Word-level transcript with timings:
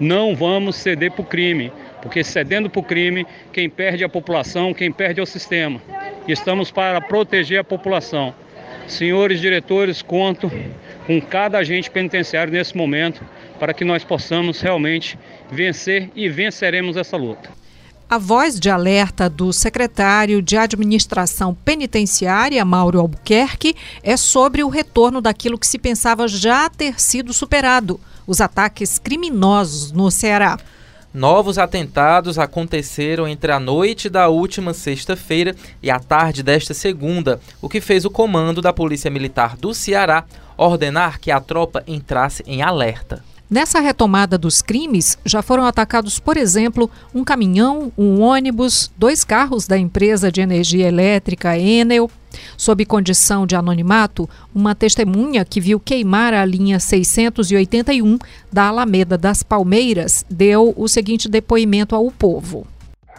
Não 0.00 0.34
vamos 0.34 0.76
ceder 0.76 1.12
para 1.12 1.22
o 1.22 1.26
crime, 1.26 1.72
porque 2.00 2.22
cedendo 2.22 2.70
para 2.70 2.80
o 2.80 2.84
crime, 2.84 3.26
quem 3.52 3.68
perde 3.68 4.02
é 4.02 4.06
a 4.06 4.08
população, 4.08 4.72
quem 4.72 4.92
perde 4.92 5.20
é 5.20 5.22
o 5.22 5.26
sistema. 5.26 5.80
Estamos 6.26 6.70
para 6.70 7.00
proteger 7.00 7.60
a 7.60 7.64
população. 7.64 8.34
Senhores 8.86 9.40
diretores, 9.40 10.00
conto 10.00 10.50
com 11.06 11.20
cada 11.20 11.58
agente 11.58 11.90
penitenciário 11.90 12.52
nesse 12.52 12.76
momento 12.76 13.22
para 13.58 13.74
que 13.74 13.84
nós 13.84 14.04
possamos 14.04 14.60
realmente 14.60 15.18
vencer 15.50 16.10
e 16.14 16.28
venceremos 16.28 16.96
essa 16.96 17.16
luta. 17.16 17.50
A 18.10 18.16
voz 18.16 18.58
de 18.58 18.70
alerta 18.70 19.28
do 19.28 19.52
secretário 19.52 20.40
de 20.40 20.56
Administração 20.56 21.54
Penitenciária, 21.54 22.64
Mauro 22.64 23.00
Albuquerque, 23.00 23.76
é 24.02 24.16
sobre 24.16 24.64
o 24.64 24.68
retorno 24.68 25.20
daquilo 25.20 25.58
que 25.58 25.66
se 25.66 25.78
pensava 25.78 26.26
já 26.26 26.70
ter 26.70 26.98
sido 26.98 27.34
superado: 27.34 28.00
os 28.28 28.42
ataques 28.42 28.98
criminosos 28.98 29.90
no 29.90 30.10
Ceará. 30.10 30.58
Novos 31.14 31.56
atentados 31.56 32.38
aconteceram 32.38 33.26
entre 33.26 33.50
a 33.50 33.58
noite 33.58 34.10
da 34.10 34.28
última 34.28 34.74
sexta-feira 34.74 35.56
e 35.82 35.90
a 35.90 35.98
tarde 35.98 36.42
desta 36.42 36.74
segunda, 36.74 37.40
o 37.62 37.68
que 37.68 37.80
fez 37.80 38.04
o 38.04 38.10
comando 38.10 38.60
da 38.60 38.74
Polícia 38.74 39.10
Militar 39.10 39.56
do 39.56 39.72
Ceará 39.72 40.26
ordenar 40.58 41.18
que 41.18 41.30
a 41.30 41.40
tropa 41.40 41.82
entrasse 41.86 42.44
em 42.46 42.60
alerta. 42.60 43.24
Nessa 43.50 43.80
retomada 43.80 44.36
dos 44.36 44.60
crimes, 44.60 45.16
já 45.24 45.40
foram 45.40 45.64
atacados, 45.64 46.18
por 46.18 46.36
exemplo, 46.36 46.90
um 47.14 47.24
caminhão, 47.24 47.90
um 47.96 48.20
ônibus, 48.20 48.92
dois 48.94 49.24
carros 49.24 49.66
da 49.66 49.78
empresa 49.78 50.30
de 50.30 50.42
energia 50.42 50.86
elétrica 50.86 51.56
Enel. 51.56 52.10
Sob 52.58 52.84
condição 52.84 53.46
de 53.46 53.56
anonimato, 53.56 54.28
uma 54.54 54.74
testemunha 54.74 55.46
que 55.46 55.62
viu 55.62 55.80
queimar 55.80 56.34
a 56.34 56.44
linha 56.44 56.78
681 56.78 58.18
da 58.52 58.64
Alameda 58.64 59.16
das 59.16 59.42
Palmeiras 59.42 60.26
deu 60.28 60.74
o 60.76 60.86
seguinte 60.86 61.26
depoimento 61.26 61.94
ao 61.94 62.10
povo. 62.10 62.66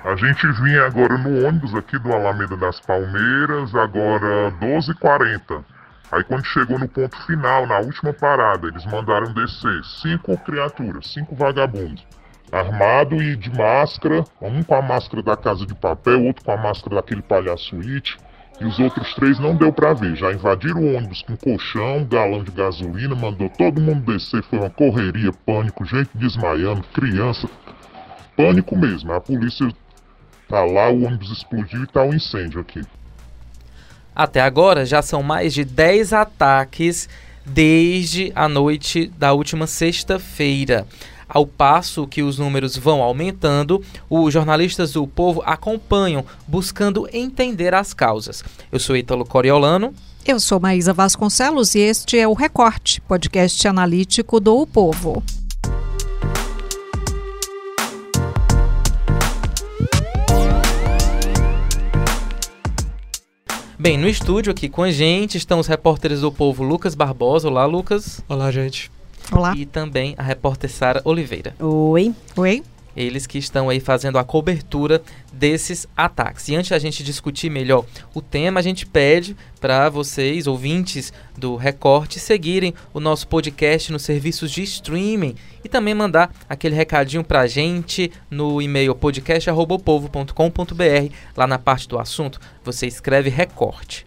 A 0.05 0.15
gente 0.15 0.45
vinha 0.61 0.85
agora 0.85 1.17
no 1.17 1.47
ônibus 1.47 1.73
aqui 1.73 1.97
do 1.97 2.13
Alameda 2.13 2.55
das 2.55 2.79
Palmeiras, 2.79 3.73
agora 3.73 4.51
12h40. 4.61 5.63
Aí 6.11 6.23
quando 6.23 6.43
chegou 6.45 6.79
no 6.79 6.87
ponto 6.87 7.15
final, 7.25 7.67
na 7.67 7.79
última 7.79 8.11
parada, 8.11 8.67
eles 8.67 8.85
mandaram 8.85 9.31
descer 9.33 9.83
cinco 10.01 10.35
criaturas, 10.39 11.07
cinco 11.13 11.35
vagabundos, 11.35 12.03
armado 12.51 13.21
e 13.21 13.35
de 13.35 13.55
máscara, 13.55 14.25
um 14.41 14.63
com 14.63 14.75
a 14.75 14.81
máscara 14.81 15.21
da 15.21 15.37
Casa 15.37 15.67
de 15.67 15.75
Papel, 15.75 16.25
outro 16.25 16.43
com 16.43 16.51
a 16.51 16.57
máscara 16.57 16.95
daquele 16.95 17.21
palhaço 17.21 17.75
It, 17.75 18.17
e 18.59 18.65
os 18.65 18.79
outros 18.79 19.13
três 19.13 19.39
não 19.39 19.55
deu 19.55 19.71
para 19.71 19.93
ver. 19.93 20.15
Já 20.15 20.31
invadiram 20.31 20.81
o 20.81 20.95
ônibus 20.95 21.21
com 21.21 21.37
colchão, 21.37 22.03
galão 22.05 22.43
de 22.43 22.51
gasolina, 22.51 23.15
mandou 23.15 23.49
todo 23.49 23.79
mundo 23.79 24.11
descer, 24.11 24.41
foi 24.43 24.59
uma 24.59 24.69
correria, 24.69 25.31
pânico, 25.45 25.85
gente 25.85 26.09
desmaiando, 26.15 26.81
criança, 26.93 27.47
pânico 28.35 28.75
mesmo. 28.75 29.13
A 29.13 29.21
polícia 29.21 29.71
tá 30.47 30.65
lá, 30.65 30.89
o 30.89 31.05
ônibus 31.05 31.31
explodiu 31.31 31.83
e 31.83 31.87
tá 31.87 32.01
um 32.01 32.13
incêndio 32.13 32.59
aqui. 32.59 32.81
Até 34.15 34.41
agora 34.41 34.85
já 34.85 35.01
são 35.01 35.23
mais 35.23 35.53
de 35.53 35.63
10 35.63 36.13
ataques 36.13 37.07
desde 37.45 38.31
a 38.35 38.47
noite 38.47 39.11
da 39.17 39.33
última 39.33 39.67
sexta-feira. 39.67 40.85
Ao 41.27 41.45
passo 41.45 42.07
que 42.07 42.23
os 42.23 42.39
números 42.39 42.75
vão 42.75 43.03
aumentando, 43.03 43.83
os 44.09 44.33
jornalistas 44.33 44.93
do 44.93 45.05
Povo 45.05 45.43
acompanham, 45.45 46.25
buscando 46.47 47.07
entender 47.13 47.73
as 47.75 47.93
causas. 47.93 48.43
Eu 48.71 48.79
sou 48.79 48.97
Ítalo 48.97 49.23
Coriolano. 49.23 49.93
Eu 50.25 50.39
sou 50.39 50.59
Maísa 50.59 50.91
Vasconcelos 50.91 51.75
e 51.75 51.79
este 51.79 52.17
é 52.17 52.27
o 52.27 52.33
Recorte, 52.33 52.99
podcast 53.01 53.67
analítico 53.67 54.39
do 54.39 54.57
o 54.57 54.65
Povo. 54.65 55.23
Bem, 63.81 63.97
no 63.97 64.09
estúdio 64.09 64.51
aqui 64.51 64.67
com 64.67 64.83
a 64.83 64.91
gente 64.91 65.37
estão 65.37 65.57
os 65.57 65.65
repórteres 65.65 66.19
do 66.19 66.29
Povo 66.29 66.65
Lucas 66.65 66.95
Barbosa. 66.95 67.47
Olá, 67.47 67.65
Lucas. 67.65 68.19
Olá, 68.27 68.51
gente. 68.51 68.91
Olá. 69.31 69.53
E 69.55 69.65
também 69.65 70.13
a 70.17 70.21
repórter 70.21 70.69
Sara 70.69 71.01
Oliveira. 71.05 71.55
Oi. 71.61 72.13
Oi. 72.35 72.61
Eles 72.99 73.25
que 73.25 73.37
estão 73.37 73.69
aí 73.69 73.79
fazendo 73.79 74.17
a 74.17 74.25
cobertura 74.25 75.01
desses 75.31 75.87
ataques. 75.95 76.49
E 76.49 76.55
antes 76.55 76.69
da 76.69 76.77
gente 76.77 77.01
discutir 77.01 77.49
melhor 77.49 77.85
o 78.13 78.21
tema, 78.21 78.59
a 78.59 78.63
gente 78.63 78.85
pede 78.85 79.37
para 79.61 79.87
vocês, 79.87 80.47
ouvintes 80.47 81.13
do 81.37 81.55
Recorte, 81.55 82.19
seguirem 82.19 82.73
o 82.93 82.99
nosso 82.99 83.25
podcast 83.29 83.89
nos 83.89 84.01
serviços 84.01 84.51
de 84.51 84.63
streaming 84.63 85.35
e 85.63 85.69
também 85.69 85.95
mandar 85.95 86.29
aquele 86.49 86.75
recadinho 86.75 87.23
para 87.23 87.39
a 87.39 87.47
gente 87.47 88.11
no 88.29 88.61
e-mail 88.61 88.93
podcast.povo.com.br. 88.93 91.13
Lá 91.37 91.47
na 91.47 91.57
parte 91.57 91.87
do 91.87 91.97
assunto, 91.97 92.37
você 92.65 92.85
escreve 92.85 93.29
Recorte. 93.29 94.05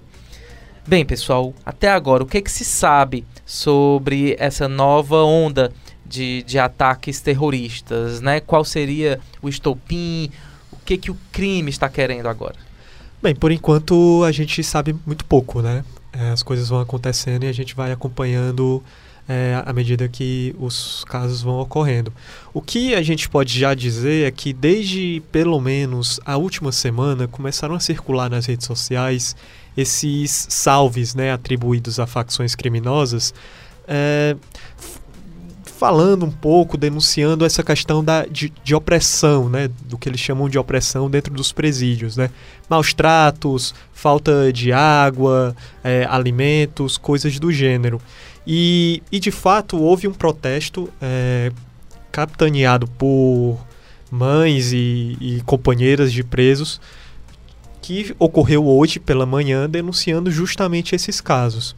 Bem, 0.87 1.07
pessoal, 1.07 1.55
até 1.65 1.89
agora, 1.89 2.25
o 2.25 2.27
que, 2.27 2.39
é 2.39 2.43
que 2.43 2.51
se 2.51 2.65
sabe 2.65 3.25
sobre 3.47 4.37
essa 4.39 4.69
nova 4.69 5.23
onda 5.23 5.73
de, 6.12 6.43
de 6.43 6.59
ataques 6.59 7.21
terroristas, 7.21 8.21
né? 8.21 8.39
Qual 8.39 8.65
seria 8.65 9.19
o 9.41 9.49
estopim? 9.49 10.31
O 10.71 10.77
que 10.77 10.99
que 10.99 11.11
o 11.11 11.17
crime 11.33 11.71
está 11.71 11.89
querendo 11.89 12.28
agora? 12.28 12.56
Bem, 13.23 13.34
por 13.34 13.50
enquanto 13.50 14.23
a 14.25 14.31
gente 14.31 14.62
sabe 14.62 14.95
muito 15.06 15.25
pouco, 15.25 15.62
né? 15.62 15.83
É, 16.12 16.31
as 16.31 16.43
coisas 16.43 16.69
vão 16.69 16.81
acontecendo 16.81 17.45
e 17.45 17.47
a 17.47 17.53
gente 17.53 17.75
vai 17.75 17.91
acompanhando 17.91 18.83
é, 19.27 19.62
à 19.65 19.73
medida 19.73 20.06
que 20.06 20.55
os 20.59 21.03
casos 21.05 21.41
vão 21.41 21.59
ocorrendo. 21.61 22.12
O 22.53 22.61
que 22.61 22.94
a 22.94 23.00
gente 23.00 23.31
pode 23.31 23.59
já 23.59 23.73
dizer 23.73 24.29
é 24.29 24.31
que 24.31 24.53
desde 24.53 25.23
pelo 25.33 25.59
menos 25.61 26.21
a 26.27 26.37
última 26.37 26.73
semana 26.73 27.27
começaram 27.27 27.75
a 27.75 27.81
circular 27.81 28.29
nas 28.29 28.44
redes 28.44 28.67
sociais 28.67 29.34
esses 29.75 30.47
salves 30.50 31.15
né, 31.15 31.33
atribuídos 31.33 31.99
a 31.99 32.06
facções 32.06 32.55
criminosas. 32.55 33.33
É, 33.89 34.37
falando 35.82 36.25
um 36.25 36.31
pouco, 36.31 36.78
denunciando 36.78 37.44
essa 37.44 37.60
questão 37.60 38.04
da, 38.04 38.25
de, 38.25 38.53
de, 38.62 38.72
opressão, 38.72 39.48
né, 39.48 39.69
do 39.84 39.98
que 39.98 40.09
eles 40.09 40.20
chamam 40.20 40.48
de 40.48 40.56
opressão 40.56 41.10
dentro 41.10 41.34
dos 41.34 41.50
presídios, 41.50 42.16
né, 42.16 42.31
maus 42.70 42.94
tratos, 42.94 43.75
falta 43.93 44.53
de 44.53 44.72
água, 44.72 45.56
é, 45.82 46.06
alimentos, 46.09 46.97
coisas 46.97 47.37
do 47.41 47.50
gênero. 47.50 48.00
E, 48.47 49.03
e 49.10 49.19
de 49.19 49.32
fato 49.32 49.76
houve 49.76 50.06
um 50.06 50.12
protesto 50.15 50.88
é, 51.00 51.50
capitaneado 52.12 52.87
por 52.87 53.59
mães 54.09 54.72
e, 54.72 55.16
e 55.20 55.43
companheiras 55.44 56.12
de 56.12 56.22
presos 56.22 56.81
que 57.81 58.14
ocorreu 58.20 58.69
hoje 58.69 59.00
pela 59.00 59.26
manhã 59.26 59.69
denunciando 59.69 60.31
justamente 60.31 60.94
esses 60.94 61.20
casos. 61.20 61.75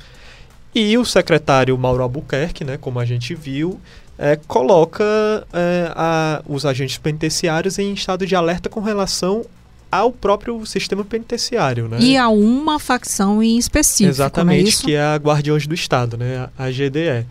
E 0.74 0.98
o 0.98 1.04
secretário 1.04 1.76
Mauro 1.78 2.02
Albuquerque, 2.02 2.64
né, 2.64 2.76
como 2.76 2.98
a 2.98 3.04
gente 3.04 3.34
viu, 3.34 3.80
é, 4.18 4.36
coloca 4.46 5.04
é, 5.52 5.92
a, 5.94 6.42
os 6.46 6.66
agentes 6.66 6.98
penitenciários 6.98 7.78
em 7.78 7.92
estado 7.92 8.26
de 8.26 8.34
alerta 8.34 8.68
com 8.68 8.80
relação 8.80 9.44
ao 9.90 10.10
próprio 10.10 10.64
sistema 10.66 11.04
penitenciário, 11.04 11.86
né? 11.86 11.98
E 12.00 12.16
a 12.16 12.28
uma 12.28 12.80
facção 12.80 13.40
em 13.40 13.56
específico, 13.56 14.10
Exatamente, 14.10 14.82
é 14.82 14.84
que 14.84 14.94
é 14.94 15.00
a 15.00 15.16
Guardiões 15.16 15.68
do 15.68 15.74
Estado, 15.74 16.16
né? 16.16 16.48
A 16.58 16.68
GDE. 16.68 17.24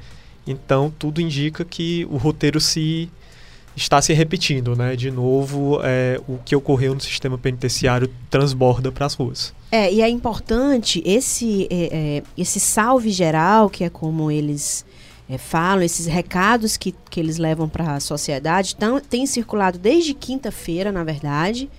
Então, 0.47 0.93
tudo 0.97 1.19
indica 1.19 1.65
que 1.65 2.07
o 2.09 2.15
roteiro 2.15 2.61
se 2.61 3.09
está 3.75 4.01
se 4.01 4.13
repetindo, 4.13 4.75
né? 4.75 4.95
De 4.95 5.09
novo, 5.09 5.79
é, 5.83 6.19
o 6.27 6.37
que 6.37 6.55
ocorreu 6.55 6.93
no 6.93 7.01
sistema 7.01 7.37
penitenciário 7.37 8.09
transborda 8.29 8.91
para 8.91 9.05
as 9.05 9.13
ruas. 9.13 9.53
É, 9.71 9.91
e 9.91 10.01
é 10.01 10.09
importante 10.09 11.01
esse, 11.05 11.67
é, 11.69 11.89
é, 11.91 12.23
esse 12.37 12.59
salve 12.59 13.09
geral, 13.09 13.69
que 13.69 13.83
é 13.83 13.89
como 13.89 14.29
eles 14.29 14.85
é, 15.27 15.37
falam, 15.37 15.83
esses 15.83 16.05
recados 16.05 16.77
que, 16.77 16.93
que 17.09 17.19
eles 17.19 17.37
levam 17.37 17.67
para 17.67 17.95
a 17.95 17.99
sociedade, 17.99 18.75
tão, 18.75 18.99
tem 18.99 19.25
circulado 19.25 19.79
desde 19.79 20.13
quinta-feira, 20.13 20.91
na 20.91 21.03
verdade, 21.03 21.69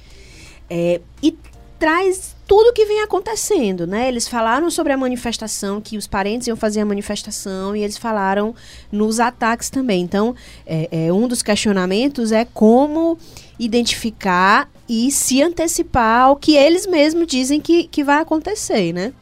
é, 0.68 1.00
e 1.22 1.36
traz 1.78 2.33
tudo 2.46 2.72
que 2.72 2.84
vem 2.84 3.02
acontecendo, 3.02 3.86
né? 3.86 4.08
Eles 4.08 4.28
falaram 4.28 4.70
sobre 4.70 4.92
a 4.92 4.96
manifestação, 4.96 5.80
que 5.80 5.96
os 5.96 6.06
parentes 6.06 6.46
iam 6.46 6.56
fazer 6.56 6.80
a 6.80 6.84
manifestação, 6.84 7.74
e 7.74 7.82
eles 7.82 7.96
falaram 7.96 8.54
nos 8.92 9.18
ataques 9.18 9.70
também. 9.70 10.02
Então, 10.02 10.34
é, 10.66 11.06
é 11.06 11.12
um 11.12 11.26
dos 11.26 11.42
questionamentos 11.42 12.32
é 12.32 12.44
como 12.44 13.18
identificar 13.58 14.68
e 14.88 15.10
se 15.10 15.42
antecipar 15.42 16.22
ao 16.22 16.36
que 16.36 16.54
eles 16.54 16.86
mesmos 16.86 17.26
dizem 17.26 17.60
que, 17.60 17.84
que 17.84 18.04
vai 18.04 18.20
acontecer, 18.20 18.92
né? 18.92 19.12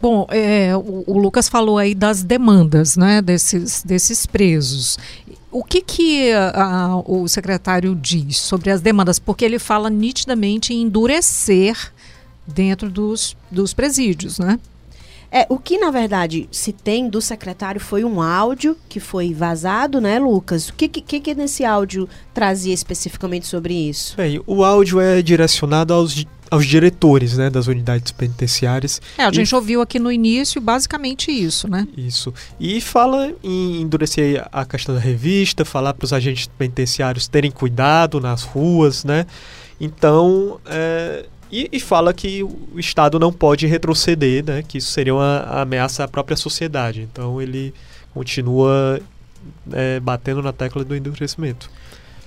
Bom, 0.00 0.26
é, 0.30 0.76
o, 0.76 1.02
o, 1.08 1.18
Lucas 1.18 1.48
falou 1.48 1.76
aí 1.76 1.92
das 1.92 2.22
demandas, 2.22 2.96
né, 2.96 3.20
desses, 3.20 3.82
desses 3.82 4.26
presos. 4.26 4.96
O 5.50 5.64
que, 5.64 5.80
que 5.80 6.32
a, 6.32 7.00
o 7.06 7.26
secretário 7.26 7.94
diz 7.94 8.36
sobre 8.38 8.70
as 8.70 8.80
demandas? 8.80 9.18
Porque 9.18 9.44
ele 9.44 9.58
fala 9.58 9.88
nitidamente 9.88 10.74
em 10.74 10.82
endurecer 10.82 11.92
dentro 12.46 12.90
dos, 12.90 13.36
dos 13.50 13.72
presídios, 13.72 14.38
né? 14.38 14.58
É, 15.30 15.46
o 15.50 15.58
que 15.58 15.76
na 15.76 15.90
verdade 15.90 16.48
se 16.50 16.72
tem 16.72 17.08
do 17.08 17.20
secretário 17.20 17.78
foi 17.78 18.02
um 18.02 18.22
áudio 18.22 18.74
que 18.88 18.98
foi 18.98 19.34
vazado, 19.34 20.00
né, 20.00 20.18
Lucas? 20.18 20.70
O 20.70 20.74
que, 20.74 20.88
que, 20.88 21.20
que 21.20 21.34
nesse 21.34 21.66
áudio 21.66 22.08
trazia 22.32 22.72
especificamente 22.72 23.46
sobre 23.46 23.74
isso? 23.74 24.16
Bem, 24.16 24.40
o 24.46 24.64
áudio 24.64 24.98
é 25.00 25.20
direcionado 25.20 25.92
aos, 25.92 26.24
aos 26.50 26.66
diretores 26.66 27.36
né, 27.36 27.50
das 27.50 27.66
unidades 27.66 28.12
penitenciárias. 28.12 29.00
É, 29.16 29.24
a 29.24 29.32
gente 29.32 29.50
e... 29.50 29.54
ouviu 29.54 29.80
aqui 29.80 29.98
no 29.98 30.10
início 30.10 30.60
basicamente 30.60 31.30
isso, 31.30 31.68
né? 31.68 31.86
Isso. 31.96 32.32
E 32.58 32.80
fala 32.80 33.32
em 33.42 33.82
endurecer 33.82 34.46
a 34.50 34.64
questão 34.64 34.94
da 34.94 35.00
revista, 35.00 35.64
falar 35.64 35.94
para 35.94 36.04
os 36.04 36.12
agentes 36.12 36.48
penitenciários 36.58 37.28
terem 37.28 37.50
cuidado 37.50 38.20
nas 38.20 38.42
ruas, 38.42 39.04
né? 39.04 39.26
Então, 39.80 40.60
é, 40.66 41.26
e, 41.50 41.68
e, 41.72 41.80
fala 41.80 42.12
que 42.12 42.42
o 42.42 42.78
Estado 42.78 43.18
não 43.18 43.32
pode 43.32 43.66
retroceder, 43.66 44.44
né? 44.44 44.62
Que 44.66 44.78
isso 44.78 44.90
seria 44.90 45.14
uma 45.14 45.40
ameaça 45.62 46.04
à 46.04 46.08
própria 46.08 46.36
sociedade. 46.36 47.02
Então 47.02 47.40
ele 47.40 47.72
continua 48.12 49.00
é, 49.72 50.00
batendo 50.00 50.42
na 50.42 50.52
tecla 50.52 50.84
do 50.84 50.94
endurecimento. 50.94 51.70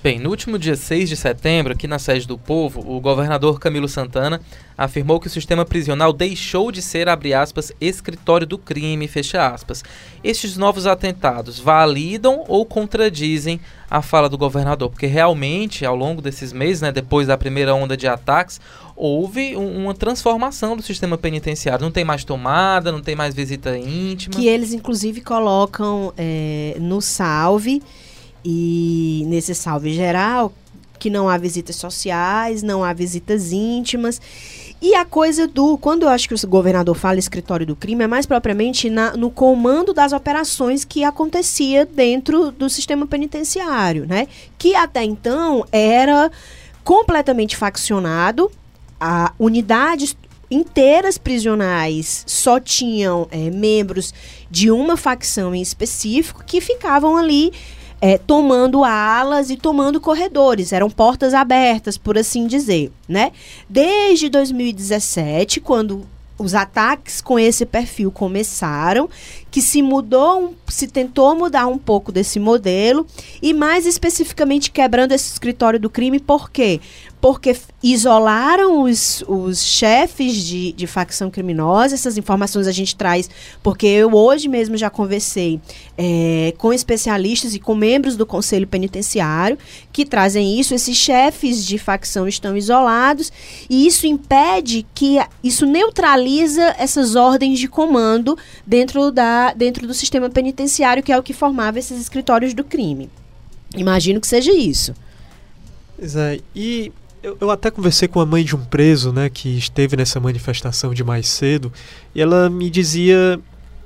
Bem, 0.02 0.18
no 0.18 0.30
último 0.30 0.58
dia 0.58 0.74
6 0.74 1.08
de 1.08 1.16
setembro, 1.16 1.74
aqui 1.74 1.86
na 1.86 1.96
sede 1.96 2.26
do 2.26 2.36
Povo, 2.36 2.80
o 2.84 3.00
governador 3.00 3.60
Camilo 3.60 3.88
Santana 3.88 4.40
afirmou 4.76 5.20
que 5.20 5.28
o 5.28 5.30
sistema 5.30 5.64
prisional 5.64 6.12
deixou 6.12 6.72
de 6.72 6.82
ser, 6.82 7.08
abre 7.08 7.32
aspas, 7.32 7.70
escritório 7.80 8.44
do 8.44 8.58
crime, 8.58 9.06
fecha 9.06 9.46
aspas. 9.46 9.84
Estes 10.24 10.56
novos 10.56 10.88
atentados 10.88 11.60
validam 11.60 12.42
ou 12.48 12.66
contradizem 12.66 13.60
a 13.88 14.02
fala 14.02 14.28
do 14.28 14.36
governador? 14.36 14.90
Porque 14.90 15.06
realmente, 15.06 15.86
ao 15.86 15.94
longo 15.94 16.20
desses 16.20 16.52
meses, 16.52 16.82
né, 16.82 16.90
depois 16.90 17.28
da 17.28 17.38
primeira 17.38 17.72
onda 17.72 17.96
de 17.96 18.08
ataques, 18.08 18.60
houve 18.96 19.56
um, 19.56 19.84
uma 19.84 19.94
transformação 19.94 20.76
do 20.76 20.82
sistema 20.82 21.16
penitenciário. 21.16 21.84
Não 21.84 21.92
tem 21.92 22.04
mais 22.04 22.24
tomada, 22.24 22.90
não 22.90 23.00
tem 23.00 23.14
mais 23.14 23.36
visita 23.36 23.78
íntima. 23.78 24.34
Que 24.34 24.48
eles, 24.48 24.72
inclusive, 24.72 25.20
colocam 25.20 26.12
é, 26.18 26.76
no 26.80 27.00
salve 27.00 27.80
e 28.44 29.24
nesse 29.26 29.54
salve 29.54 29.92
geral, 29.92 30.52
que 30.98 31.10
não 31.10 31.28
há 31.28 31.36
visitas 31.36 31.76
sociais, 31.76 32.62
não 32.62 32.84
há 32.84 32.92
visitas 32.92 33.52
íntimas. 33.52 34.20
E 34.80 34.94
a 34.94 35.04
coisa 35.04 35.46
do. 35.46 35.76
Quando 35.78 36.02
eu 36.02 36.08
acho 36.08 36.28
que 36.28 36.34
o 36.34 36.48
governador 36.48 36.96
fala 36.96 37.18
escritório 37.18 37.66
do 37.66 37.76
crime, 37.76 38.04
é 38.04 38.06
mais 38.06 38.26
propriamente 38.26 38.90
na, 38.90 39.16
no 39.16 39.30
comando 39.30 39.92
das 39.92 40.12
operações 40.12 40.84
que 40.84 41.04
acontecia 41.04 41.86
dentro 41.86 42.50
do 42.50 42.68
sistema 42.68 43.06
penitenciário, 43.06 44.06
né? 44.06 44.26
Que 44.58 44.74
até 44.74 45.04
então 45.04 45.64
era 45.70 46.30
completamente 46.84 47.56
faccionado. 47.56 48.50
A 49.00 49.32
unidades 49.38 50.16
inteiras 50.48 51.16
prisionais 51.16 52.22
só 52.26 52.60
tinham 52.60 53.26
é, 53.30 53.50
membros 53.50 54.12
de 54.50 54.70
uma 54.70 54.96
facção 54.96 55.54
em 55.54 55.62
específico 55.62 56.44
que 56.44 56.60
ficavam 56.60 57.16
ali 57.16 57.52
é, 58.04 58.18
tomando 58.18 58.82
alas 58.82 59.48
e 59.48 59.56
tomando 59.56 60.00
corredores, 60.00 60.72
eram 60.72 60.90
portas 60.90 61.32
abertas, 61.32 61.96
por 61.96 62.18
assim 62.18 62.48
dizer, 62.48 62.90
né? 63.08 63.30
Desde 63.68 64.28
2017, 64.28 65.60
quando 65.60 66.04
os 66.36 66.52
ataques 66.52 67.20
com 67.20 67.38
esse 67.38 67.64
perfil 67.64 68.10
começaram, 68.10 69.08
que 69.52 69.62
se 69.62 69.80
mudou, 69.80 70.52
se 70.66 70.88
tentou 70.88 71.36
mudar 71.36 71.68
um 71.68 71.78
pouco 71.78 72.10
desse 72.10 72.40
modelo 72.40 73.06
e 73.40 73.54
mais 73.54 73.86
especificamente 73.86 74.72
quebrando 74.72 75.12
esse 75.12 75.30
escritório 75.30 75.78
do 75.78 75.88
crime, 75.88 76.18
por 76.18 76.50
quê? 76.50 76.80
Porque 77.22 77.56
isolaram 77.80 78.82
os, 78.82 79.22
os 79.28 79.62
chefes 79.62 80.34
de, 80.34 80.72
de 80.72 80.88
facção 80.88 81.30
criminosa. 81.30 81.94
Essas 81.94 82.18
informações 82.18 82.66
a 82.66 82.72
gente 82.72 82.96
traz 82.96 83.30
porque 83.62 83.86
eu 83.86 84.12
hoje 84.12 84.48
mesmo 84.48 84.76
já 84.76 84.90
conversei 84.90 85.60
é, 85.96 86.52
com 86.58 86.72
especialistas 86.72 87.54
e 87.54 87.60
com 87.60 87.76
membros 87.76 88.16
do 88.16 88.26
Conselho 88.26 88.66
Penitenciário 88.66 89.56
que 89.92 90.04
trazem 90.04 90.58
isso. 90.58 90.74
Esses 90.74 90.96
chefes 90.96 91.64
de 91.64 91.78
facção 91.78 92.26
estão 92.26 92.56
isolados 92.56 93.32
e 93.70 93.86
isso 93.86 94.04
impede 94.04 94.84
que 94.92 95.20
isso 95.44 95.64
neutraliza 95.64 96.74
essas 96.76 97.14
ordens 97.14 97.60
de 97.60 97.68
comando 97.68 98.36
dentro, 98.66 99.12
da, 99.12 99.52
dentro 99.52 99.86
do 99.86 99.94
sistema 99.94 100.28
penitenciário, 100.28 101.04
que 101.04 101.12
é 101.12 101.18
o 101.18 101.22
que 101.22 101.32
formava 101.32 101.78
esses 101.78 102.00
escritórios 102.00 102.52
do 102.52 102.64
crime. 102.64 103.08
Imagino 103.76 104.20
que 104.20 104.26
seja 104.26 104.52
isso. 104.52 104.92
Pois 105.96 106.16
é, 106.16 106.40
e 106.52 106.90
eu, 107.22 107.36
eu, 107.40 107.50
até 107.50 107.70
conversei 107.70 108.08
com 108.08 108.20
a 108.20 108.26
mãe 108.26 108.44
de 108.44 108.56
um 108.56 108.64
preso, 108.64 109.12
né, 109.12 109.30
que 109.30 109.56
esteve 109.56 109.96
nessa 109.96 110.18
manifestação 110.18 110.92
de 110.92 111.04
mais 111.04 111.28
cedo, 111.28 111.72
e 112.14 112.20
ela 112.20 112.50
me 112.50 112.68
dizia, 112.68 113.38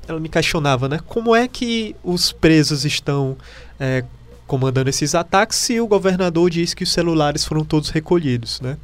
ela 0.08 0.18
me 0.18 0.28
questionava, 0.28 0.88
né, 0.88 1.00
como 1.06 1.34
é 1.34 1.46
que 1.46 1.94
os 2.02 2.32
presos 2.32 2.84
estão 2.84 3.36
é, 3.78 4.04
comandando 4.46 4.88
esses 4.88 5.14
ataques 5.14 5.58
se 5.58 5.80
o 5.80 5.86
governador 5.86 6.48
disse 6.50 6.74
que 6.74 6.84
os 6.84 6.92
celulares 6.92 7.44
foram 7.44 7.64
todos 7.64 7.90
recolhidos, 7.90 8.60
né? 8.60 8.76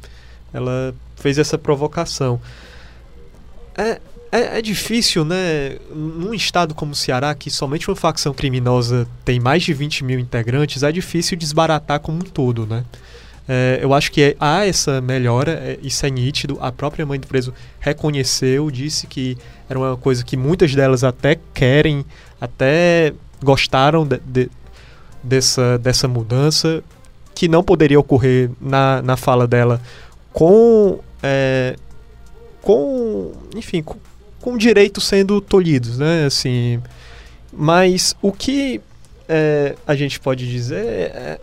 Ela 0.53 0.93
fez 1.15 1.37
essa 1.37 1.57
provocação. 1.57 2.39
É, 3.75 3.99
é, 4.31 4.59
é, 4.59 4.61
difícil, 4.61 5.23
né? 5.23 5.77
Num 5.89 6.33
estado 6.33 6.75
como 6.75 6.91
o 6.91 6.95
Ceará, 6.95 7.33
que 7.33 7.49
somente 7.49 7.89
uma 7.89 7.95
facção 7.95 8.33
criminosa 8.33 9.07
tem 9.23 9.39
mais 9.39 9.63
de 9.63 9.73
20 9.73 10.03
mil 10.03 10.19
integrantes, 10.19 10.83
é 10.83 10.91
difícil 10.91 11.37
desbaratar 11.37 11.99
como 11.99 12.17
um 12.17 12.21
todo, 12.21 12.65
né? 12.67 12.83
É, 13.47 13.79
eu 13.81 13.93
acho 13.93 14.11
que 14.11 14.35
há 14.39 14.65
essa 14.65 15.01
melhora, 15.01 15.51
é, 15.51 15.79
isso 15.81 16.05
é 16.05 16.09
nítido. 16.09 16.57
A 16.61 16.71
própria 16.71 17.05
mãe 17.05 17.19
do 17.19 17.27
preso 17.27 17.53
reconheceu, 17.79 18.71
disse 18.71 19.07
que 19.07 19.37
era 19.69 19.77
uma 19.77 19.97
coisa 19.97 20.23
que 20.23 20.37
muitas 20.37 20.73
delas 20.73 21.03
até 21.03 21.37
querem, 21.53 22.05
até 22.39 23.13
gostaram 23.43 24.05
de, 24.05 24.19
de, 24.25 24.49
dessa, 25.21 25.77
dessa 25.77 26.07
mudança, 26.07 26.83
que 27.35 27.47
não 27.47 27.63
poderia 27.63 27.99
ocorrer 27.99 28.49
na, 28.61 29.01
na 29.01 29.17
fala 29.17 29.47
dela 29.47 29.81
com. 30.31 30.99
É, 31.21 31.75
com. 32.61 33.33
Enfim, 33.55 33.83
com, 33.83 33.97
com 34.39 34.57
direitos 34.57 35.05
sendo 35.05 35.41
tolhidos, 35.41 35.97
né? 35.97 36.25
Assim, 36.25 36.81
mas 37.51 38.15
o 38.21 38.31
que 38.31 38.81
é, 39.27 39.75
a 39.85 39.95
gente 39.95 40.19
pode 40.19 40.49
dizer 40.49 41.39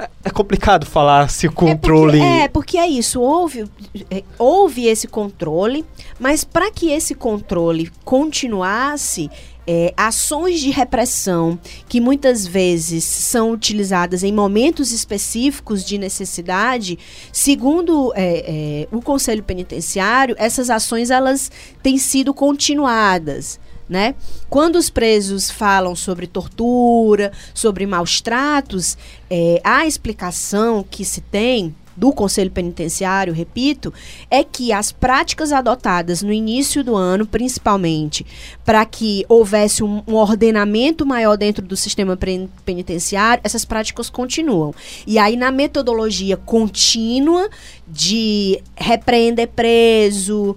é 0.00 0.08
é, 0.24 0.30
complicado 0.30 0.86
falar 0.86 1.28
se 1.28 1.46
o 1.46 1.52
controle. 1.52 2.18
É 2.18 2.22
porque 2.22 2.42
é, 2.42 2.48
porque 2.48 2.78
é 2.78 2.86
isso. 2.86 3.20
Houve, 3.20 3.64
é, 4.10 4.22
houve 4.38 4.86
esse 4.86 5.06
controle, 5.06 5.84
mas 6.18 6.44
para 6.44 6.70
que 6.70 6.90
esse 6.90 7.14
controle 7.14 7.90
continuasse, 8.04 9.30
é, 9.66 9.92
ações 9.96 10.60
de 10.60 10.70
repressão 10.70 11.58
que 11.88 12.00
muitas 12.00 12.46
vezes 12.46 13.04
são 13.04 13.52
utilizadas 13.52 14.22
em 14.22 14.32
momentos 14.32 14.90
específicos 14.92 15.84
de 15.84 15.96
necessidade, 15.98 16.98
segundo 17.32 18.12
é, 18.14 18.86
é, 18.86 18.88
o 18.90 19.00
Conselho 19.00 19.42
Penitenciário, 19.42 20.34
essas 20.38 20.70
ações 20.70 21.10
elas 21.10 21.50
têm 21.82 21.98
sido 21.98 22.34
continuadas 22.34 23.60
né? 23.90 24.14
Quando 24.48 24.76
os 24.76 24.88
presos 24.88 25.50
falam 25.50 25.96
sobre 25.96 26.28
tortura, 26.28 27.32
sobre 27.52 27.84
maus 27.84 28.20
tratos, 28.20 28.96
é, 29.28 29.60
a 29.64 29.84
explicação 29.84 30.84
que 30.88 31.04
se 31.04 31.20
tem 31.20 31.74
do 31.96 32.12
Conselho 32.12 32.50
Penitenciário, 32.50 33.34
repito, 33.34 33.92
é 34.30 34.42
que 34.42 34.72
as 34.72 34.90
práticas 34.90 35.52
adotadas 35.52 36.22
no 36.22 36.32
início 36.32 36.82
do 36.82 36.96
ano, 36.96 37.26
principalmente, 37.26 38.24
para 38.64 38.86
que 38.86 39.26
houvesse 39.28 39.82
um, 39.82 40.02
um, 40.06 40.14
ordenamento 40.14 41.04
maior 41.04 41.36
dentro 41.36 41.66
do 41.66 41.76
sistema 41.76 42.18
penitenciário, 42.64 43.42
essas 43.44 43.66
práticas 43.66 44.08
continuam. 44.08 44.72
E 45.06 45.18
aí, 45.18 45.36
na 45.36 45.50
metodologia 45.50 46.38
contínua 46.38 47.50
de 47.86 48.62
repreender 48.76 49.48
preso, 49.48 50.56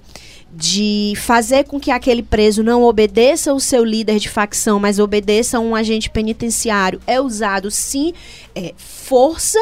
de 0.55 1.13
fazer 1.17 1.63
com 1.63 1.79
que 1.79 1.89
aquele 1.89 2.21
preso 2.21 2.61
não 2.61 2.83
obedeça 2.83 3.53
o 3.53 3.59
seu 3.59 3.83
líder 3.83 4.19
de 4.19 4.29
facção, 4.29 4.79
mas 4.79 4.99
obedeça 4.99 5.57
a 5.57 5.59
um 5.59 5.75
agente 5.75 6.09
penitenciário, 6.09 7.01
é 7.07 7.19
usado 7.19 7.71
sim 7.71 8.13
é, 8.55 8.73
força 8.77 9.59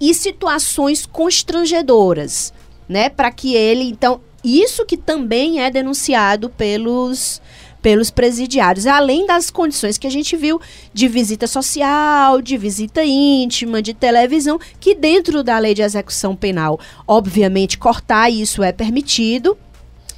e 0.00 0.14
situações 0.14 1.04
constrangedoras, 1.04 2.54
né, 2.88 3.10
para 3.10 3.30
que 3.30 3.54
ele, 3.54 3.84
então, 3.84 4.20
isso 4.42 4.86
que 4.86 4.96
também 4.96 5.60
é 5.62 5.70
denunciado 5.70 6.48
pelos 6.48 7.40
pelos 7.82 8.10
presidiários, 8.10 8.86
além 8.86 9.26
das 9.26 9.50
condições 9.50 9.96
que 9.96 10.06
a 10.06 10.10
gente 10.10 10.36
viu 10.36 10.60
de 10.92 11.08
visita 11.08 11.46
social, 11.46 12.42
de 12.42 12.58
visita 12.58 13.02
íntima, 13.02 13.80
de 13.80 13.94
televisão, 13.94 14.60
que 14.78 14.94
dentro 14.94 15.42
da 15.42 15.58
lei 15.58 15.72
de 15.72 15.80
execução 15.80 16.36
penal, 16.36 16.78
obviamente, 17.08 17.78
cortar 17.78 18.28
isso 18.28 18.62
é 18.62 18.70
permitido, 18.70 19.56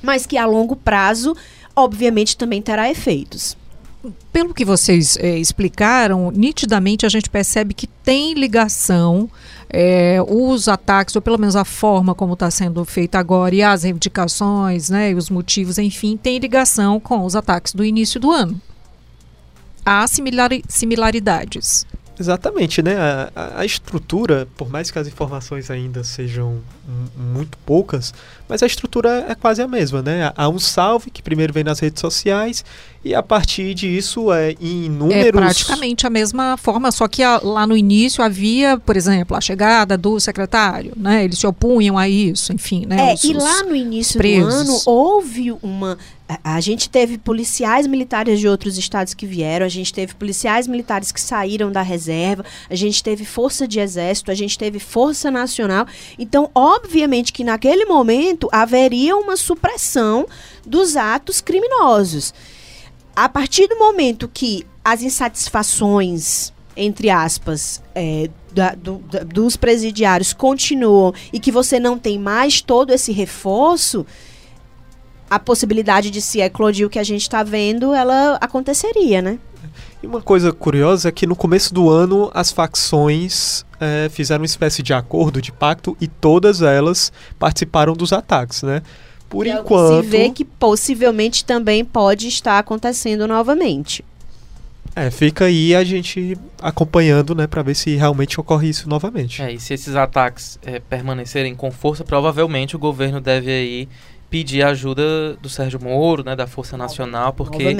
mas 0.02 0.26
que 0.26 0.36
a 0.36 0.44
longo 0.44 0.76
prazo, 0.76 1.36
obviamente, 1.74 2.36
também 2.36 2.60
terá 2.60 2.90
efeitos. 2.90 3.56
pelo 4.32 4.52
que 4.52 4.64
vocês 4.64 5.16
é, 5.18 5.38
explicaram, 5.38 6.32
nitidamente 6.34 7.06
a 7.06 7.08
gente 7.08 7.30
percebe 7.30 7.72
que 7.72 7.86
tem 7.86 8.34
ligação 8.34 9.30
é, 9.70 10.18
os 10.26 10.68
ataques, 10.68 11.14
ou 11.16 11.22
pelo 11.22 11.38
menos 11.38 11.56
a 11.56 11.64
forma 11.64 12.14
como 12.14 12.34
está 12.34 12.50
sendo 12.50 12.84
feito 12.84 13.14
agora, 13.14 13.54
e 13.54 13.62
as 13.62 13.84
reivindicações, 13.84 14.90
né, 14.90 15.12
e 15.12 15.14
os 15.14 15.30
motivos, 15.30 15.78
enfim, 15.78 16.16
tem 16.16 16.38
ligação 16.38 17.00
com 17.00 17.24
os 17.24 17.34
ataques 17.34 17.72
do 17.72 17.84
início 17.84 18.20
do 18.20 18.30
ano. 18.30 18.60
Há 19.84 20.04
similaridades. 20.68 21.86
Exatamente, 22.22 22.80
né? 22.82 22.94
A, 23.34 23.60
a, 23.60 23.64
estrutura, 23.64 24.46
por 24.56 24.70
mais 24.70 24.92
que 24.92 24.98
as 24.98 25.08
informações 25.08 25.72
ainda 25.72 26.04
sejam 26.04 26.60
muito 27.16 27.58
poucas, 27.66 28.14
mas 28.48 28.62
a 28.62 28.66
estrutura 28.66 29.26
é 29.28 29.34
quase 29.34 29.60
a 29.60 29.66
mesma, 29.66 30.00
né? 30.02 30.32
Há 30.36 30.48
um 30.48 30.58
salve 30.60 31.10
que 31.10 31.20
primeiro 31.20 31.52
vem 31.52 31.64
nas 31.64 31.80
redes 31.80 32.00
sociais 32.00 32.64
e 33.04 33.14
a 33.14 33.22
partir 33.22 33.74
disso 33.74 34.32
é 34.32 34.54
em 34.60 34.88
números... 34.88 35.26
É 35.26 35.32
praticamente 35.32 36.06
a 36.06 36.10
mesma 36.10 36.56
forma, 36.56 36.92
só 36.92 37.08
que 37.08 37.22
a, 37.22 37.40
lá 37.42 37.66
no 37.66 37.76
início 37.76 38.22
havia, 38.22 38.78
por 38.78 38.96
exemplo, 38.96 39.36
a 39.36 39.40
chegada 39.40 39.98
do 39.98 40.20
secretário, 40.20 40.92
né? 40.96 41.24
Eles 41.24 41.38
se 41.38 41.46
opunham 41.46 41.98
a 41.98 42.08
isso, 42.08 42.52
enfim, 42.52 42.86
né? 42.86 43.10
É, 43.10 43.14
os, 43.14 43.24
e 43.24 43.32
lá 43.32 43.64
no 43.64 43.74
início 43.74 44.20
do 44.20 44.46
ano 44.46 44.80
houve 44.86 45.52
uma 45.62 45.98
a, 46.42 46.60
gente 46.60 46.88
teve 46.88 47.18
policiais 47.18 47.86
militares 47.86 48.38
de 48.38 48.48
outros 48.48 48.78
estados 48.78 49.12
que 49.12 49.26
vieram, 49.26 49.66
a 49.66 49.68
gente 49.68 49.92
teve 49.92 50.14
policiais 50.14 50.66
militares 50.66 51.12
que 51.12 51.20
saíram 51.20 51.70
da 51.70 51.82
reserva, 51.82 52.44
a 52.70 52.74
gente 52.74 53.02
teve 53.02 53.24
força 53.24 53.66
de 53.66 53.80
exército, 53.80 54.30
a 54.30 54.34
gente 54.34 54.56
teve 54.56 54.78
força 54.78 55.30
nacional. 55.30 55.86
Então, 56.18 56.50
obviamente 56.54 57.32
que 57.32 57.44
naquele 57.44 57.84
momento 57.84 58.48
haveria 58.52 59.16
uma 59.16 59.36
supressão 59.36 60.26
dos 60.64 60.96
atos 60.96 61.40
criminosos. 61.40 62.32
A 63.14 63.28
partir 63.28 63.66
do 63.68 63.78
momento 63.78 64.28
que 64.28 64.66
as 64.84 65.02
insatisfações 65.02 66.52
entre 66.76 67.10
aspas, 67.10 67.82
é, 67.94 68.30
da, 68.52 68.74
do, 68.74 68.98
da, 68.98 69.20
dos 69.20 69.56
presidiários 69.56 70.32
continuam 70.32 71.12
e 71.32 71.38
que 71.38 71.52
você 71.52 71.78
não 71.78 71.98
tem 71.98 72.18
mais 72.18 72.60
todo 72.60 72.92
esse 72.92 73.12
reforço, 73.12 74.06
a 75.28 75.38
possibilidade 75.38 76.10
de 76.10 76.20
se 76.20 76.40
eclodir 76.40 76.86
o 76.86 76.90
que 76.90 76.98
a 76.98 77.04
gente 77.04 77.22
está 77.22 77.42
vendo, 77.42 77.94
ela 77.94 78.36
aconteceria, 78.40 79.22
né? 79.22 79.38
E 80.02 80.06
uma 80.06 80.20
coisa 80.20 80.52
curiosa 80.52 81.08
é 81.08 81.12
que 81.12 81.26
no 81.26 81.36
começo 81.36 81.72
do 81.72 81.88
ano 81.88 82.30
as 82.34 82.50
facções 82.50 83.64
é, 83.80 84.08
fizeram 84.10 84.42
uma 84.42 84.46
espécie 84.46 84.82
de 84.82 84.92
acordo, 84.92 85.40
de 85.40 85.52
pacto, 85.52 85.96
e 86.00 86.06
todas 86.06 86.60
elas 86.60 87.12
participaram 87.38 87.94
dos 87.94 88.12
ataques, 88.12 88.62
né? 88.62 88.82
Por 89.32 89.46
e 89.46 89.50
enquanto. 89.50 90.04
Se 90.04 90.10
vê 90.10 90.28
que 90.28 90.44
possivelmente 90.44 91.42
também 91.42 91.82
pode 91.82 92.28
estar 92.28 92.58
acontecendo 92.58 93.26
novamente. 93.26 94.04
É, 94.94 95.10
fica 95.10 95.46
aí 95.46 95.74
a 95.74 95.82
gente 95.82 96.36
acompanhando, 96.60 97.34
né, 97.34 97.46
para 97.46 97.62
ver 97.62 97.74
se 97.74 97.96
realmente 97.96 98.38
ocorre 98.38 98.68
isso 98.68 98.86
novamente. 98.86 99.40
É, 99.40 99.50
e 99.50 99.58
se 99.58 99.72
esses 99.72 99.96
ataques 99.96 100.58
é, 100.62 100.80
permanecerem 100.80 101.54
com 101.54 101.70
força, 101.70 102.04
provavelmente 102.04 102.76
o 102.76 102.78
governo 102.78 103.22
deve 103.22 103.50
aí 103.50 103.88
pedir 104.28 104.62
a 104.62 104.68
ajuda 104.68 105.32
do 105.40 105.48
Sérgio 105.48 105.80
Moro, 105.82 106.22
né, 106.22 106.36
da 106.36 106.46
Força 106.46 106.76
Nacional, 106.76 107.32
porque 107.32 107.74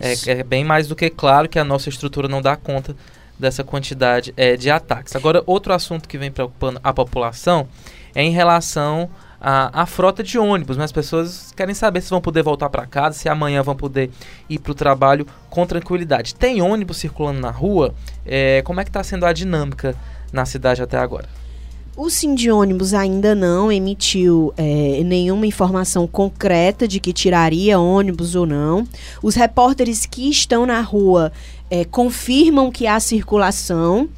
é, 0.00 0.30
é, 0.30 0.44
bem 0.44 0.62
mais 0.62 0.86
do 0.86 0.94
que 0.94 1.10
claro 1.10 1.48
que 1.48 1.58
a 1.58 1.64
nossa 1.64 1.88
estrutura 1.88 2.28
não 2.28 2.40
dá 2.40 2.54
conta 2.54 2.94
dessa 3.36 3.64
quantidade 3.64 4.32
é, 4.36 4.56
de 4.56 4.70
ataques. 4.70 5.16
Agora, 5.16 5.42
outro 5.44 5.72
assunto 5.72 6.08
que 6.08 6.16
vem 6.16 6.30
preocupando 6.30 6.78
a 6.84 6.92
população 6.92 7.66
é 8.14 8.22
em 8.22 8.30
relação 8.30 9.10
à, 9.44 9.82
à 9.82 9.84
frota 9.84 10.22
de 10.22 10.38
ônibus. 10.38 10.78
Né? 10.78 10.84
As 10.84 10.92
pessoas 10.92 11.52
querem 11.54 11.74
saber 11.74 12.00
se 12.00 12.08
vão 12.08 12.20
poder 12.20 12.42
voltar 12.42 12.70
para 12.70 12.86
casa, 12.86 13.18
se 13.18 13.28
amanhã 13.28 13.62
vão 13.62 13.76
poder 13.76 14.10
ir 14.48 14.58
para 14.58 14.72
o 14.72 14.74
trabalho 14.74 15.26
com 15.50 15.66
tranquilidade. 15.66 16.34
Tem 16.34 16.62
ônibus 16.62 16.96
circulando 16.96 17.40
na 17.40 17.50
rua? 17.50 17.94
É, 18.24 18.62
como 18.62 18.80
é 18.80 18.84
que 18.84 18.90
está 18.90 19.04
sendo 19.04 19.26
a 19.26 19.32
dinâmica 19.34 19.94
na 20.32 20.46
cidade 20.46 20.82
até 20.82 20.96
agora? 20.96 21.28
O 21.96 22.10
Cindy 22.10 22.50
Ônibus 22.50 22.92
ainda 22.92 23.36
não 23.36 23.70
emitiu 23.70 24.52
é, 24.56 25.00
nenhuma 25.04 25.46
informação 25.46 26.08
concreta 26.08 26.88
de 26.88 26.98
que 26.98 27.12
tiraria 27.12 27.78
ônibus 27.78 28.34
ou 28.34 28.44
não. 28.44 28.84
Os 29.22 29.36
repórteres 29.36 30.04
que 30.04 30.28
estão 30.28 30.66
na 30.66 30.80
rua 30.80 31.30
é, 31.70 31.84
confirmam 31.84 32.72
que 32.72 32.86
há 32.86 32.98
circulação. 32.98 34.08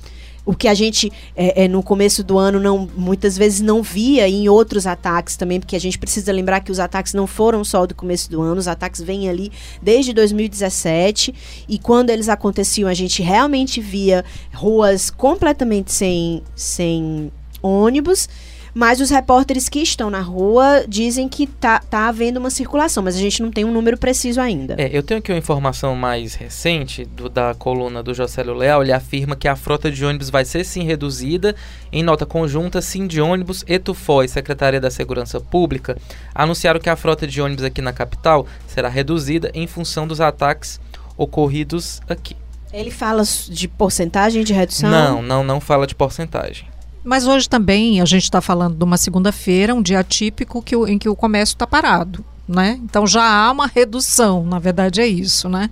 O 0.47 0.55
que 0.55 0.69
a 0.69 0.75
gente 0.75 1.13
é, 1.35 1.65
é, 1.65 1.69
no 1.69 1.83
começo 1.83 2.23
do 2.23 2.39
ano 2.39 2.59
não 2.59 2.89
muitas 2.97 3.37
vezes 3.37 3.61
não 3.61 3.83
via 3.83 4.29
em 4.29 4.49
outros 4.49 4.87
ataques 4.87 5.37
também, 5.37 5.59
porque 5.61 5.77
a 5.77 5.81
gente 5.81 5.99
precisa 5.99 6.33
lembrar 6.33 6.61
que 6.61 6.71
os 6.71 6.79
ataques 6.79 7.13
não 7.13 7.27
foram 7.27 7.65
só 7.65 7.85
do 7.85 7.95
começo 7.95 8.31
do 8.31 8.41
ano, 8.41 8.59
os 8.59 8.69
ataques 8.69 9.03
vêm 9.03 9.29
ali 9.29 9.51
desde 9.83 10.13
2017 10.13 11.35
e 11.69 11.79
quando 11.79 12.11
eles 12.11 12.29
aconteciam 12.29 12.89
a 12.89 12.95
gente 12.95 13.23
realmente 13.23 13.81
via 13.81 14.25
ruas 14.55 15.11
completamente 15.11 15.93
sem, 15.93 16.43
sem 16.55 17.33
ônibus, 17.63 18.29
mas 18.77 19.01
os 19.01 19.09
repórteres 19.09 19.71
que 19.71 19.79
estão 19.79 20.11
na 20.11 20.21
rua 20.21 20.85
dizem 20.87 21.31
que 21.31 21.47
tá, 21.47 21.79
tá 21.79 22.09
havendo 22.09 22.39
uma 22.39 22.51
circulação, 22.51 23.03
mas 23.03 23.17
a 23.17 23.19
gente 23.19 23.43
não 23.43 23.51
tem 23.51 23.65
um 23.65 23.73
número 23.73 23.97
preciso 23.97 24.39
ainda. 24.39 24.75
É, 24.77 24.91
eu 24.93 25.03
tenho 25.03 25.19
aqui 25.19 25.33
uma 25.33 25.39
informação 25.39 25.97
mais 25.97 26.35
recente 26.35 27.07
do, 27.07 27.31
da 27.31 27.55
coluna 27.55 28.03
do 28.03 28.13
Jocélio 28.13 28.53
Leal. 28.53 28.83
Ele 28.83 28.93
afirma 28.93 29.35
que 29.35 29.49
a 29.49 29.57
frota 29.57 29.91
de 29.91 30.05
ônibus 30.05 30.29
vai 30.29 30.45
ser 30.45 30.63
sim 30.63 30.83
reduzida. 30.83 31.57
Em 31.91 32.03
nota 32.03 32.27
conjunta, 32.27 32.83
Sim 32.83 33.07
de 33.07 33.19
Ônibus, 33.19 33.65
e 33.67 34.29
Secretaria 34.29 34.79
da 34.79 34.91
Segurança 34.91 35.41
Pública 35.41 35.97
anunciaram 36.35 36.79
que 36.79 36.91
a 36.91 36.97
frota 36.97 37.27
de 37.27 37.41
ônibus 37.41 37.65
aqui 37.65 37.81
na 37.81 37.95
capital 37.95 38.47
será 38.67 38.91
reduzida 38.91 39.51
em 39.55 39.67
função 39.67 40.07
dos 40.07 40.21
ataques 40.21 40.79
ocorridos 41.17 42.03
aqui. 42.07 42.37
Ele 42.71 42.91
fala 42.91 43.23
de 43.49 43.69
porcentagem 43.69 44.45
de 44.45 44.53
redução? 44.53 44.91
Não, 44.91 45.23
não, 45.23 45.43
não 45.43 45.61
fala 45.63 45.87
de 45.87 45.95
porcentagem. 45.95 46.76
Mas 47.07 47.25
hoje 47.25 47.49
também 47.49 48.01
a 48.01 48.05
gente 48.05 48.25
está 48.25 48.41
falando 48.41 48.77
de 48.77 48.83
uma 48.83 48.97
segunda-feira, 48.97 49.73
um 49.73 49.81
dia 49.81 50.03
típico 50.03 50.61
que 50.61 50.75
em 50.75 50.99
que 50.99 51.09
o 51.09 51.15
comércio 51.15 51.55
está 51.55 51.65
parado, 51.65 52.25
né? 52.49 52.81
Então 52.83 53.07
já 53.07 53.23
há 53.23 53.53
uma 53.53 53.69
redução, 53.69 54.45
na 54.45 54.59
verdade 54.59 55.01
é 55.01 55.07
isso, 55.07 55.49
né? 55.49 55.71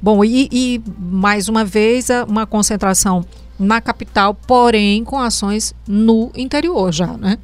Bom, 0.00 0.24
e, 0.24 0.48
e 0.50 0.82
mais 0.98 1.46
uma 1.46 1.62
vez 1.62 2.08
uma 2.26 2.46
concentração 2.46 3.22
na 3.58 3.82
capital, 3.82 4.32
porém 4.32 5.04
com 5.04 5.18
ações 5.18 5.74
no 5.86 6.32
interior 6.34 6.90
já, 6.90 7.18
né? 7.18 7.36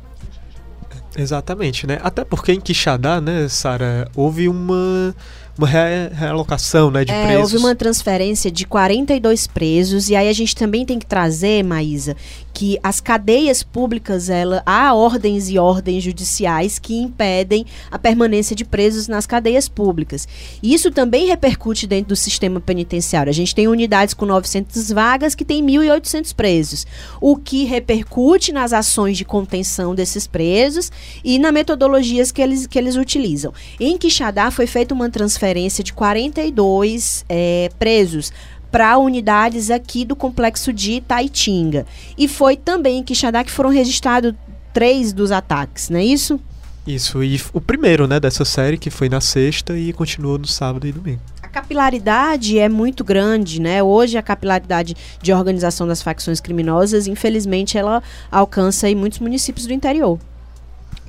Exatamente, 1.15 1.87
né? 1.87 1.99
Até 2.03 2.25
porque 2.25 2.53
em 2.53 2.61
Quixadá, 2.61 3.21
né, 3.21 3.47
Sara, 3.47 4.11
houve 4.17 4.49
uma 4.49 5.15
uma 5.59 5.67
realocação 5.67 6.89
né, 6.89 7.05
de 7.05 7.11
é, 7.11 7.27
presos. 7.27 7.53
Houve 7.55 7.67
uma 7.67 7.75
transferência 7.75 8.49
de 8.49 8.65
42 8.65 9.49
presos, 9.49 10.09
e 10.09 10.15
aí 10.15 10.29
a 10.29 10.33
gente 10.33 10.55
também 10.55 10.87
tem 10.87 11.01
que 11.01 11.07
trazer, 11.07 11.65
Maísa, 11.65 12.17
que 12.59 12.77
as 12.83 13.01
cadeias 13.01 13.63
públicas, 13.63 14.29
ela, 14.29 14.65
há 14.67 14.93
ordens 14.93 15.49
e 15.49 15.61
ordens 15.61 16.03
judiciais 16.03 16.77
que 16.77 16.93
impedem 16.93 17.65
a 17.89 17.97
permanência 17.97 18.57
de 18.57 18.65
presos 18.65 19.07
nas 19.07 19.27
cadeias 19.27 19.69
públicas. 19.69 20.27
Isso 20.61 20.91
também 20.91 21.29
repercute 21.29 21.87
dentro 21.87 22.09
do 22.09 22.17
sistema 22.17 22.61
penitenciário. 22.61 23.31
A 23.31 23.33
gente 23.33 23.55
tem 23.55 23.69
unidades 23.69 24.13
com 24.13 24.27
900 24.27 24.91
vagas 24.91 25.37
que 25.37 25.45
tem 25.45 25.65
1.800 25.65 26.35
presos, 26.35 26.85
o 27.21 27.37
que 27.37 27.63
repercute 27.63 28.51
nas 28.51 28.73
ações 28.73 29.17
de 29.17 29.25
contenção 29.25 29.95
desses 29.95 30.27
presos 30.27 30.91
e 31.23 31.39
na 31.39 31.53
metodologias 31.53 32.33
que 32.33 32.43
eles, 32.43 32.67
que 32.67 32.77
eles 32.77 32.97
utilizam. 32.97 33.55
Em 33.79 33.97
Quixadá 33.97 34.51
foi 34.51 34.67
feita 34.67 34.93
uma 34.93 35.09
transferência 35.09 35.85
de 35.85 35.93
42 35.93 37.25
é, 37.29 37.71
presos 37.79 38.33
para 38.71 38.99
unidades 38.99 39.71
aqui 39.71 40.05
do 40.05 40.17
complexo 40.17 40.73
de 40.73 41.01
Taitinga. 41.01 41.87
E 42.17 42.29
foi 42.29 42.57
também 42.57 42.99
em 42.99 43.05
Quixadá 43.05 43.43
que 43.43 43.51
foram 43.51 43.71
registrados 43.71 44.35
três 44.73 45.13
dos 45.13 45.33
ataques, 45.33 45.91
não 45.91 45.99
é 45.99 46.05
isso? 46.05 46.39
Isso, 46.87 47.23
e 47.23 47.41
o 47.53 47.61
primeiro, 47.61 48.07
né, 48.07 48.19
dessa 48.19 48.45
série, 48.45 48.79
que 48.79 48.89
foi 48.89 49.09
na 49.09 49.21
sexta 49.21 49.77
e 49.77 49.93
continuou 49.93 50.39
no 50.39 50.47
sábado 50.47 50.87
e 50.87 50.93
domingo. 50.93 51.21
A 51.43 51.49
capilaridade 51.49 52.59
é 52.59 52.69
muito 52.69 53.05
grande, 53.05 53.61
né? 53.61 53.83
Hoje 53.83 54.17
a 54.17 54.23
capilaridade 54.23 54.97
de 55.21 55.33
organização 55.33 55.87
das 55.87 56.01
facções 56.01 56.41
criminosas, 56.41 57.07
infelizmente, 57.07 57.77
ela 57.77 58.03
alcança 58.31 58.87
aí 58.87 58.95
muitos 58.95 59.19
municípios 59.19 59.67
do 59.67 59.73
interior. 59.73 60.19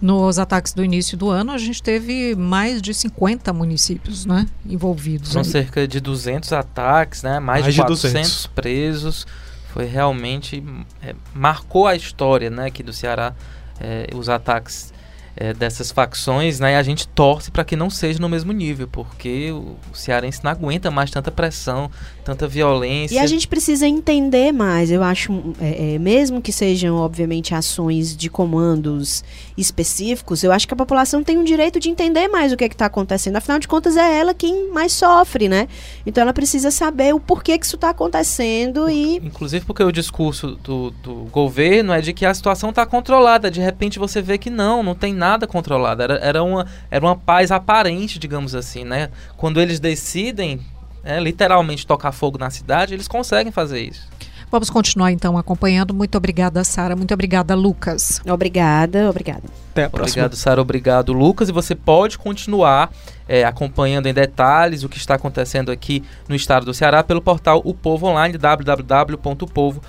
Nos 0.02 0.40
ataques 0.40 0.74
do 0.74 0.84
início 0.84 1.18
do 1.18 1.30
ano, 1.30 1.52
a 1.52 1.58
gente 1.58 1.82
teve 1.84 2.36
mais 2.36 2.82
de 2.82 2.94
50 2.94 3.52
municípios 3.54 4.26
né, 4.26 4.46
envolvidos. 4.66 5.32
São 5.32 5.44
cerca 5.44 5.88
de 5.88 6.00
200 6.00 6.54
ataques, 6.54 7.24
né, 7.24 7.40
mais, 7.40 7.64
mais 7.64 7.76
de 7.76 7.82
400 7.82 8.12
200. 8.12 8.48
presos. 8.48 9.28
Foi 9.74 9.86
realmente. 9.86 10.64
É, 11.02 11.14
marcou 11.34 11.88
a 11.88 11.96
história 11.96 12.50
né, 12.50 12.68
aqui 12.68 12.82
do 12.82 12.94
Ceará, 12.94 13.34
é, 13.80 14.08
os 14.16 14.30
ataques 14.30 14.94
é, 15.40 15.54
dessas 15.54 15.90
facções, 15.90 16.60
né? 16.60 16.74
E 16.74 16.76
a 16.76 16.84
gente 16.84 17.08
torce 17.08 17.50
para 17.50 17.64
que 17.64 17.78
não 17.78 17.90
seja 17.90 18.20
no 18.20 18.28
mesmo 18.28 18.52
nível, 18.52 18.90
porque 18.90 19.52
o 19.54 19.78
cearense 19.94 20.44
não 20.44 20.52
aguenta 20.52 20.92
mais 20.92 21.10
tanta 21.10 21.32
pressão, 21.32 21.90
tanta 22.26 22.46
violência. 22.46 23.16
E 23.16 23.20
a 23.20 23.26
gente 23.26 23.48
precisa 23.48 23.88
entender 23.88 24.52
mais, 24.52 24.92
eu 24.92 25.02
acho, 25.02 25.56
é, 25.62 25.96
é, 25.96 26.00
mesmo 26.00 26.42
que 26.42 26.52
sejam, 26.52 26.98
obviamente, 26.98 27.56
ações 27.56 28.18
de 28.18 28.30
comandos 28.30 29.24
específicos, 29.58 30.44
eu 30.44 30.52
acho 30.52 30.68
que 30.68 30.74
a 30.74 30.78
população 30.78 31.24
tem 31.24 31.38
um 31.38 31.46
direito 31.46 31.80
de 31.80 31.90
entender 31.90 32.28
mais 32.28 32.52
o 32.52 32.58
que 32.58 32.66
é 32.66 32.68
está 32.68 32.88
acontecendo. 32.88 33.38
Afinal 33.38 33.60
de 33.60 33.68
contas, 33.68 33.96
é 33.96 34.20
ela 34.20 34.34
quem 34.34 34.70
mais 34.72 34.92
sofre, 34.92 35.48
né? 35.48 35.70
Então 36.06 36.22
ela 36.22 36.34
precisa 36.34 36.70
saber 36.70 37.16
o 37.16 37.20
porquê 37.20 37.58
que 37.58 37.66
isso 37.66 37.76
está 37.76 37.92
acontecendo 37.92 38.90
e. 38.90 39.18
Inclusive 39.18 39.66
porque 39.66 39.84
o 39.84 39.92
discurso 39.92 40.58
do, 40.62 40.92
do 40.92 41.14
governo 41.32 41.94
é 41.94 42.02
de 42.02 42.12
que 42.12 42.26
a 42.26 42.34
situação 42.34 42.72
está 42.72 42.86
controlada. 42.86 43.50
De 43.50 43.62
repente 43.62 43.98
você 43.98 44.22
vê 44.22 44.38
que 44.38 44.50
não, 44.50 44.84
não 44.84 44.94
tem 44.94 45.14
nada 45.14 45.29
controlado. 45.48 46.02
Era, 46.02 46.16
era, 46.16 46.44
uma, 46.44 46.66
era 46.90 47.06
uma 47.06 47.16
paz 47.16 47.52
aparente, 47.52 48.18
digamos 48.20 48.56
assim, 48.56 48.84
né? 48.84 49.10
Quando 49.38 49.60
eles 49.60 49.80
decidem 49.80 50.60
é, 51.04 51.20
literalmente 51.20 51.86
tocar 51.86 52.12
fogo 52.12 52.38
na 52.38 52.50
cidade, 52.50 52.94
eles 52.94 53.08
conseguem 53.08 53.52
fazer 53.52 53.82
isso. 53.82 54.08
Vamos 54.52 54.70
continuar 54.70 55.12
então 55.12 55.38
acompanhando. 55.38 55.94
Muito 55.94 56.18
obrigada, 56.18 56.64
Sara. 56.64 56.96
Muito 56.96 57.14
obrigada, 57.14 57.54
Lucas. 57.56 58.22
Obrigada, 58.28 59.10
obrigada. 59.10 59.44
Até 59.72 59.84
a 59.84 59.90
próxima. 59.90 60.24
Obrigado, 60.24 60.36
Sara. 60.36 60.62
Obrigado, 60.62 61.14
Lucas. 61.14 61.50
E 61.50 61.52
você 61.52 61.76
pode 61.76 62.18
continuar 62.18 62.92
é, 63.28 63.44
acompanhando 63.44 64.08
em 64.08 64.14
detalhes 64.14 64.84
o 64.84 64.90
que 64.90 64.98
está 64.98 65.14
acontecendo 65.16 65.72
aqui 65.72 66.04
no 66.28 66.36
estado 66.36 66.66
do 66.66 66.74
Ceará 66.74 67.04
pelo 67.04 67.22
portal 67.22 67.62
O 67.64 67.74
Povo 67.76 68.08
Online, 68.08 68.38
www.povo.com.br. 68.38 69.80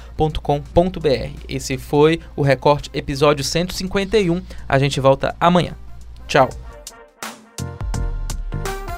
Esse 1.48 1.78
foi 1.78 2.20
o 2.36 2.42
Recorte 2.42 2.90
episódio 2.92 3.42
151. 3.42 4.42
A 4.68 4.78
gente 4.78 5.00
volta 5.00 5.34
amanhã. 5.40 5.72
Tchau. 6.28 6.50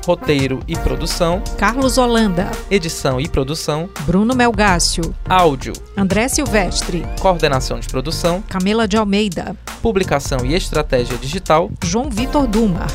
Roteiro 0.05 0.61
e 0.67 0.77
produção: 0.77 1.43
Carlos 1.57 1.99
Holanda. 1.99 2.51
Edição 2.71 3.21
e 3.21 3.29
produção: 3.29 3.89
Bruno 4.01 4.35
Melgácio. 4.35 5.15
Áudio: 5.29 5.73
André 5.97 6.29
Silvestre. 6.29 7.07
Coordenação 7.21 7.79
de 7.79 7.89
produção: 7.89 8.43
Camila 8.49 8.89
de 8.89 8.97
Almeida. 8.97 9.57
Publicação 9.81 10.45
e 10.45 10.55
estratégia 10.55 11.17
digital: 11.17 11.71
João 11.85 12.11
Vitor 12.11 12.47
Dumar. 12.47 12.91